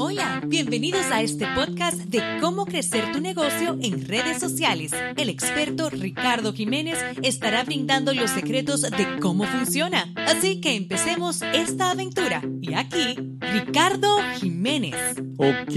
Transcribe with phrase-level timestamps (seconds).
[0.00, 4.92] Hola, bienvenidos a este podcast de cómo crecer tu negocio en redes sociales.
[5.16, 10.14] El experto Ricardo Jiménez estará brindando los secretos de cómo funciona.
[10.14, 12.40] Así que empecemos esta aventura.
[12.60, 14.94] Y aquí, Ricardo Jiménez.
[15.36, 15.76] Ok,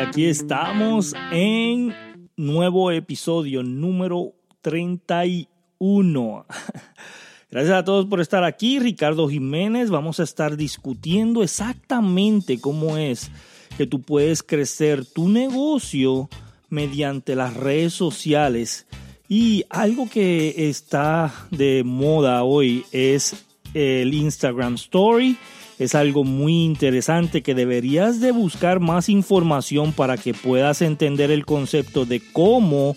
[0.00, 1.94] aquí estamos en
[2.36, 6.46] nuevo episodio número 31.
[7.50, 8.80] Gracias a todos por estar aquí.
[8.80, 13.30] Ricardo Jiménez, vamos a estar discutiendo exactamente cómo es
[13.80, 16.28] que tú puedes crecer tu negocio
[16.68, 18.86] mediante las redes sociales.
[19.26, 25.38] Y algo que está de moda hoy es el Instagram Story.
[25.78, 31.46] Es algo muy interesante que deberías de buscar más información para que puedas entender el
[31.46, 32.94] concepto de cómo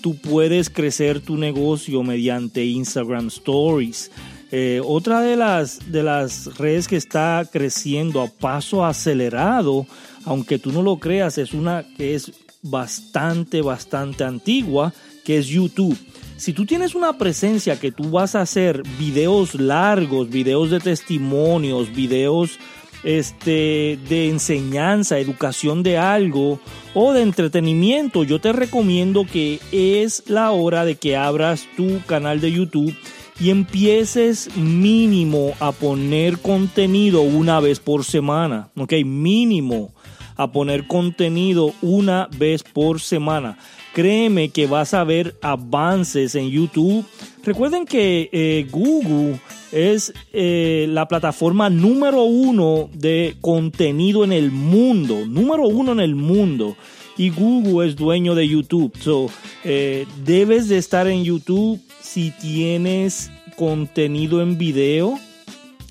[0.00, 4.12] tú puedes crecer tu negocio mediante Instagram Stories.
[4.52, 9.86] Eh, otra de las, de las redes que está creciendo a paso acelerado,
[10.24, 12.32] aunque tú no lo creas, es una que es
[12.62, 14.92] bastante, bastante antigua,
[15.24, 15.96] que es YouTube.
[16.36, 21.94] Si tú tienes una presencia que tú vas a hacer videos largos, videos de testimonios,
[21.94, 22.58] videos
[23.04, 26.58] este, de enseñanza, educación de algo
[26.94, 32.40] o de entretenimiento, yo te recomiendo que es la hora de que abras tu canal
[32.40, 32.96] de YouTube
[33.40, 39.94] y empieces mínimo a poner contenido una vez por semana, ok, mínimo
[40.36, 43.58] a poner contenido una vez por semana.
[43.92, 47.04] Créeme que vas a ver avances en YouTube.
[47.44, 49.40] Recuerden que eh, Google
[49.72, 55.26] es eh, la plataforma número uno de contenido en el mundo.
[55.26, 56.76] Número uno en el mundo.
[57.16, 58.92] Y Google es dueño de YouTube.
[58.98, 59.30] So,
[59.64, 65.18] eh, debes de estar en YouTube si tienes contenido en video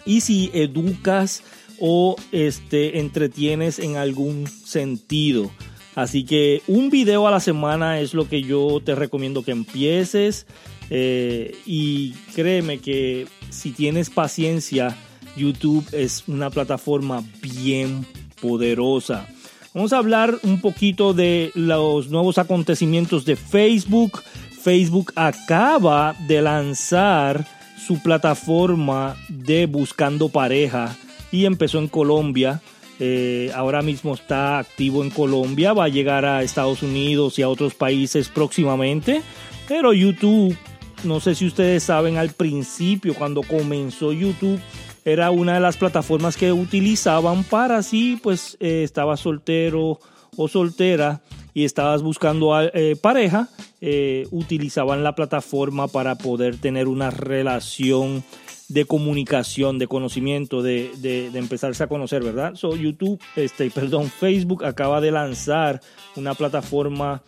[0.05, 1.43] y si educas
[1.79, 5.51] o este, entretienes en algún sentido.
[5.95, 10.45] Así que un video a la semana es lo que yo te recomiendo que empieces.
[10.89, 14.95] Eh, y créeme que si tienes paciencia,
[15.35, 18.05] YouTube es una plataforma bien
[18.41, 19.27] poderosa.
[19.73, 24.23] Vamos a hablar un poquito de los nuevos acontecimientos de Facebook.
[24.61, 27.45] Facebook acaba de lanzar
[27.85, 30.95] su plataforma de buscando pareja
[31.31, 32.61] y empezó en Colombia.
[32.99, 37.49] Eh, ahora mismo está activo en Colombia, va a llegar a Estados Unidos y a
[37.49, 39.21] otros países próximamente.
[39.67, 40.55] Pero YouTube,
[41.05, 44.59] no sé si ustedes saben, al principio, cuando comenzó YouTube,
[45.05, 49.99] era una de las plataformas que utilizaban para si pues eh, estaba soltero
[50.35, 51.21] o soltera
[51.53, 53.47] y estabas buscando eh, pareja,
[54.31, 58.23] utilizaban la plataforma para poder tener una relación
[58.69, 62.55] de comunicación, de conocimiento, de, de, empezarse a conocer, ¿verdad?
[62.55, 65.81] So, YouTube, este, perdón, Facebook acaba de lanzar
[66.15, 67.23] una plataforma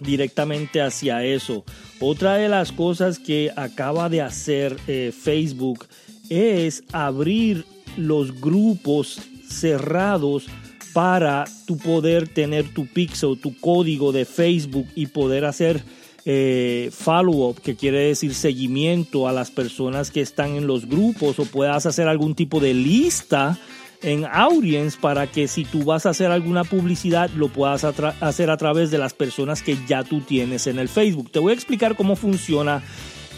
[0.00, 1.64] directamente hacia eso.
[2.00, 5.86] Otra de las cosas que acaba de hacer eh, Facebook
[6.30, 7.66] es abrir
[7.98, 10.46] los grupos cerrados
[10.94, 15.82] para tu poder tener tu pixel, tu código de Facebook y poder hacer
[16.24, 21.44] eh, follow-up, que quiere decir seguimiento a las personas que están en los grupos o
[21.44, 23.58] puedas hacer algún tipo de lista
[24.02, 28.56] en audience para que si tú vas a hacer alguna publicidad lo puedas hacer a
[28.56, 31.30] través de las personas que ya tú tienes en el Facebook.
[31.30, 32.82] Te voy a explicar cómo funciona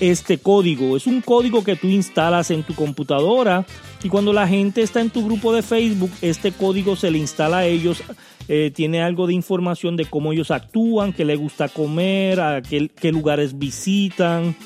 [0.01, 0.97] este código.
[0.97, 3.65] Es un código que tú instalas en tu computadora
[4.03, 7.59] y cuando la gente está en tu grupo de Facebook, este código se le instala
[7.59, 8.03] a ellos
[8.49, 13.13] eh, tiene algo de información de cómo ellos actúan, qué les gusta comer, a qué,
[13.13, 14.57] lugares visitan,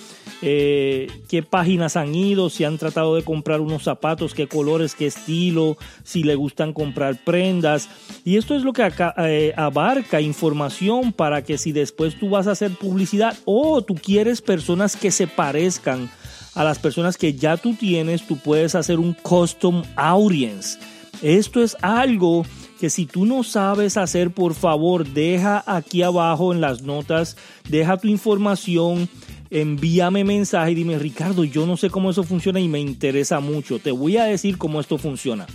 [0.42, 5.06] eh, qué páginas han ido, si han tratado de comprar unos zapatos, qué colores, qué
[5.06, 7.88] estilo, si le gustan comprar prendas.
[8.24, 12.46] Y esto es lo que acá, eh, abarca información para que si después tú vas
[12.46, 16.10] a hacer publicidad o tú quieres personas que se parezcan
[16.54, 20.78] a las personas que ya tú tienes, tú puedes hacer un custom audience.
[21.22, 22.44] Esto es algo
[22.78, 27.36] que si tú no sabes hacer, por favor, deja aquí abajo en las notas,
[27.68, 29.08] deja tu información,
[29.50, 33.78] envíame mensaje y dime, Ricardo, yo no sé cómo eso funciona y me interesa mucho.
[33.78, 35.46] Te voy a decir cómo esto funciona.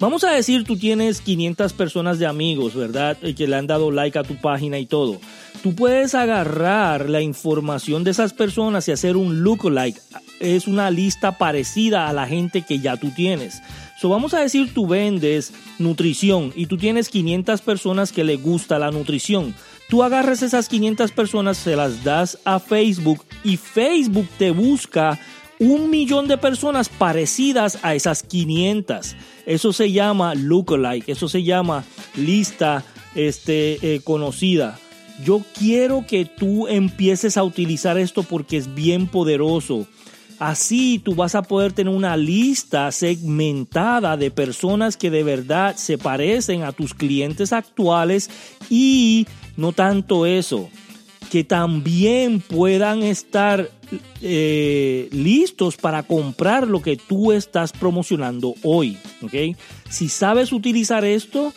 [0.00, 3.18] Vamos a decir, tú tienes 500 personas de amigos, ¿verdad?
[3.18, 5.20] Que le han dado like a tu página y todo.
[5.62, 10.00] Tú puedes agarrar la información de esas personas y hacer un lookalike.
[10.40, 13.60] Es una lista parecida a la gente que ya tú tienes.
[14.00, 18.78] So, vamos a decir, tú vendes nutrición y tú tienes 500 personas que le gusta
[18.78, 19.54] la nutrición.
[19.90, 25.18] Tú agarras esas 500 personas, se las das a Facebook y Facebook te busca
[25.58, 29.16] un millón de personas parecidas a esas 500.
[29.46, 31.84] Eso se llama lookalike, eso se llama
[32.14, 32.84] lista
[33.16, 34.78] este, eh, conocida.
[35.24, 39.88] Yo quiero que tú empieces a utilizar esto porque es bien poderoso.
[40.38, 45.98] Así tú vas a poder tener una lista segmentada de personas que de verdad se
[45.98, 48.30] parecen a tus clientes actuales
[48.70, 49.26] y
[49.60, 50.70] no tanto eso,
[51.30, 53.70] que también puedan estar
[54.22, 58.96] eh, listos para comprar lo que tú estás promocionando hoy.
[59.88, 61.52] Si sabes utilizar esto,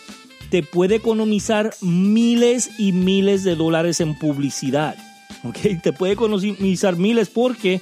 [0.49, 4.95] te puede economizar miles y miles de dólares en publicidad.
[5.81, 7.81] Te puede economizar miles porque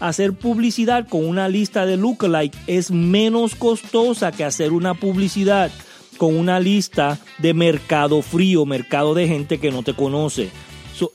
[0.00, 5.70] hacer publicidad con una lista de lookalike es menos costosa que hacer una publicidad
[6.18, 10.50] con una lista de mercado frío, mercado de gente que no te conoce.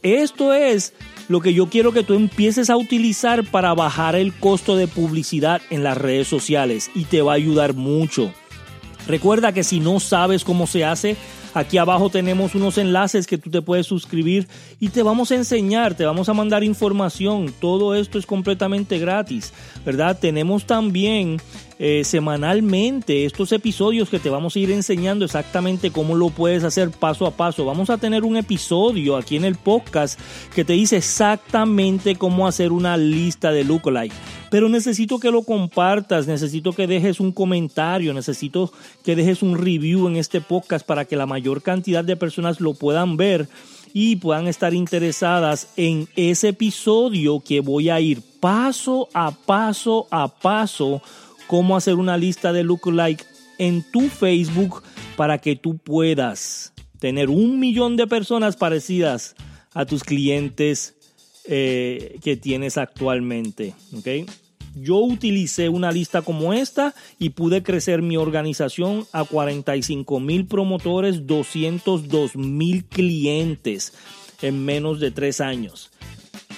[0.01, 0.94] esto es
[1.29, 5.61] lo que yo quiero que tú empieces a utilizar para bajar el costo de publicidad
[5.69, 8.33] en las redes sociales y te va a ayudar mucho.
[9.07, 11.15] Recuerda que si no sabes cómo se hace,
[11.57, 14.48] Aquí abajo tenemos unos enlaces que tú te puedes suscribir
[14.80, 17.51] y te vamos a enseñar, te vamos a mandar información.
[17.59, 19.51] Todo esto es completamente gratis,
[19.83, 20.19] ¿verdad?
[20.19, 21.38] Tenemos también
[21.80, 26.92] eh, semanalmente estos episodios que te vamos a ir enseñando exactamente cómo lo puedes hacer
[26.92, 27.65] paso a paso.
[27.65, 30.19] Vamos a tener un episodio aquí en el podcast
[30.54, 34.13] que te dice exactamente cómo hacer una lista de lookalike
[34.49, 38.71] pero necesito que lo compartas, necesito que dejes un comentario, necesito
[39.03, 42.73] que dejes un review en este podcast para que la mayor cantidad de personas lo
[42.73, 43.49] puedan ver
[43.94, 50.27] y puedan estar interesadas en ese episodio que voy a ir paso a paso a
[50.27, 51.01] paso
[51.47, 53.25] cómo hacer una lista de lookalike
[53.57, 54.83] en tu Facebook
[55.15, 59.35] para que tú puedas tener un millón de personas parecidas
[59.73, 60.96] a tus clientes
[61.47, 63.73] eh, que tienes actualmente.
[64.75, 71.25] Yo utilicé una lista como esta y pude crecer mi organización a 45 mil promotores,
[71.25, 73.94] 202 mil clientes
[74.41, 75.89] en menos de tres años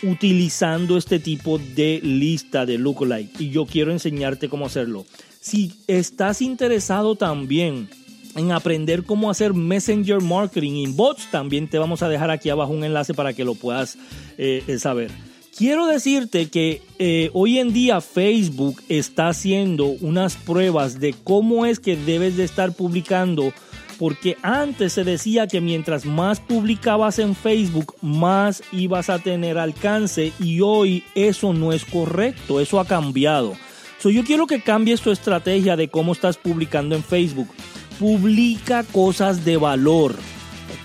[0.03, 5.05] utilizando este tipo de lista de lookalike y yo quiero enseñarte cómo hacerlo.
[5.41, 7.89] Si estás interesado también
[8.35, 12.73] en aprender cómo hacer Messenger Marketing en bots, también te vamos a dejar aquí abajo
[12.73, 13.97] un enlace para que lo puedas
[14.37, 15.11] eh, saber.
[15.59, 21.81] Quiero decirte que eh, hoy en día Facebook está haciendo unas pruebas de cómo es
[21.81, 23.51] que debes de estar publicando,
[23.97, 30.31] porque antes se decía que mientras más publicabas en Facebook, más ibas a tener alcance
[30.39, 33.53] y hoy eso no es correcto, eso ha cambiado.
[33.97, 37.49] So, yo quiero que cambies tu estrategia de cómo estás publicando en Facebook
[37.99, 40.15] publica cosas de valor,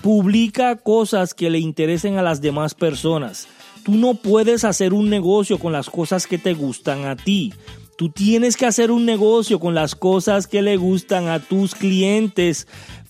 [0.01, 3.47] publica cosas que le interesen a las demás personas.
[3.85, 7.53] Tú no puedes hacer un negocio con las cosas que te gustan a ti.
[7.97, 12.67] Tú tienes que hacer un negocio con las cosas que le gustan a tus clientes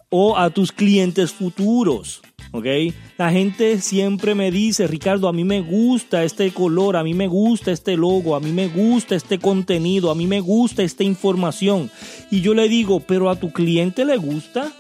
[0.10, 2.22] o a tus clientes futuros.
[2.56, 2.94] ¿Ok?
[3.18, 7.28] La gente siempre me dice, Ricardo, a mí me gusta este color, a mí me
[7.28, 11.92] gusta este logo, a mí me gusta este contenido, a mí me gusta esta información.
[12.32, 14.72] Y yo le digo, pero a tu cliente le gusta.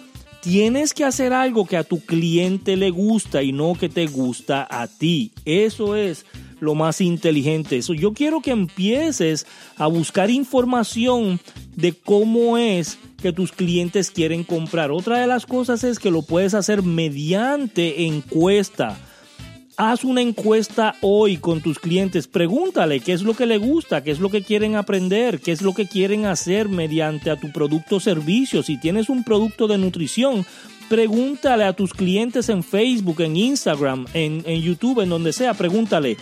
[0.41, 4.67] Tienes que hacer algo que a tu cliente le gusta y no que te gusta
[4.69, 5.31] a ti.
[5.43, 6.25] Eso es
[6.59, 7.77] lo más inteligente.
[7.77, 9.45] Eso, yo quiero que empieces
[9.77, 11.39] a buscar información
[11.75, 14.91] de cómo es que tus clientes quieren comprar.
[14.91, 18.97] Otra de las cosas es que lo puedes hacer mediante encuesta.
[19.77, 24.11] Haz una encuesta hoy con tus clientes, pregúntale qué es lo que le gusta, qué
[24.11, 27.97] es lo que quieren aprender, qué es lo que quieren hacer mediante a tu producto
[27.97, 28.63] o servicio.
[28.63, 30.45] Si tienes un producto de nutrición,
[30.87, 36.15] pregúntale a tus clientes en Facebook, en Instagram, en YouTube, en donde sea, pregúntale,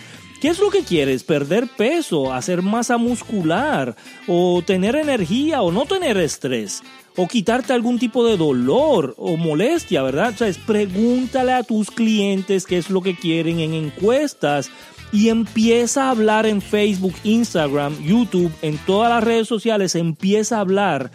[0.44, 1.24] ¿Qué es lo que quieres?
[1.24, 2.30] ¿Perder peso?
[2.30, 3.96] ¿Hacer masa muscular?
[4.28, 5.62] ¿O tener energía?
[5.62, 6.82] ¿O no tener estrés?
[7.16, 10.34] ¿O quitarte algún tipo de dolor o molestia, verdad?
[10.34, 14.70] O sea, pregúntale a tus clientes qué es lo que quieren en encuestas
[15.12, 20.60] y empieza a hablar en Facebook, Instagram, YouTube, en todas las redes sociales, empieza a
[20.60, 21.10] hablar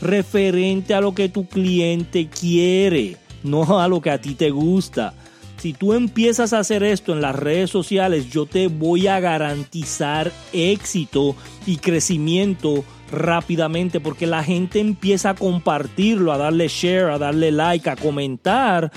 [0.00, 5.14] referente a lo que tu cliente quiere, no a lo que a ti te gusta.
[5.62, 10.32] Si tú empiezas a hacer esto en las redes sociales, yo te voy a garantizar
[10.52, 11.36] éxito
[11.68, 17.88] y crecimiento rápidamente porque la gente empieza a compartirlo, a darle share, a darle like,
[17.88, 18.90] a comentar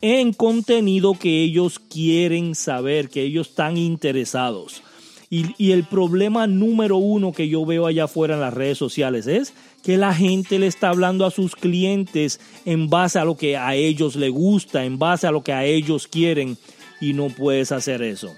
[0.00, 4.82] en contenido que ellos quieren saber, que ellos están interesados.
[5.30, 9.52] Y, el problema número uno que yo veo allá afuera en las redes sociales es
[9.82, 13.74] que la gente le está hablando a sus clientes en base a lo que a
[13.74, 16.56] ellos les gusta, en base a lo que a ellos quieren
[16.98, 18.32] y no puedes hacer eso.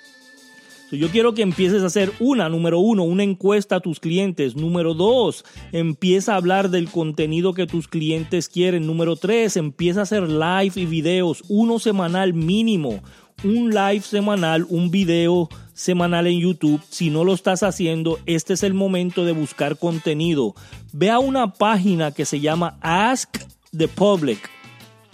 [0.90, 4.56] Yo quiero que empieces a hacer una, número uno, una encuesta a tus clientes.
[4.56, 8.86] Número dos, empieza a hablar del contenido que tus clientes quieren.
[8.86, 13.02] Número tres, empieza a hacer live y videos, uno semanal mínimo.
[13.42, 16.82] Un live semanal, un video semanal en YouTube.
[16.90, 20.54] Si no lo estás haciendo, este es el momento de buscar contenido.
[20.92, 23.38] Ve a una página que se llama Ask
[23.74, 24.50] the Public.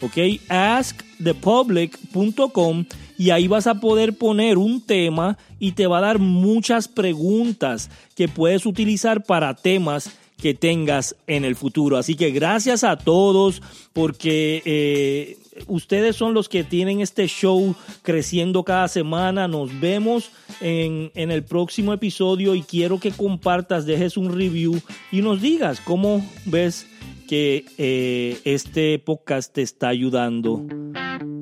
[0.02, 0.18] ¿Ok?
[0.48, 2.84] Askthepublic.com
[3.16, 7.90] y ahí vas a poder poner un tema y te va a dar muchas preguntas
[8.16, 11.96] que puedes utilizar para temas que tengas en el futuro.
[11.96, 13.62] Así que gracias a todos
[13.92, 19.48] porque eh, ustedes son los que tienen este show creciendo cada semana.
[19.48, 25.22] Nos vemos en, en, el próximo episodio y quiero que compartas, dejes un review y
[25.22, 26.86] nos digas cómo ves
[27.26, 30.64] que eh, este podcast te está ayudando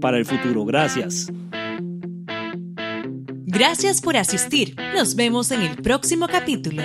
[0.00, 0.64] para el futuro.
[0.64, 1.28] Gracias.
[3.46, 4.74] Gracias por asistir.
[4.94, 6.82] Nos vemos en el próximo capítulo.